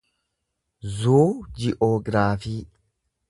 [0.95, 2.57] zuuji'oograafii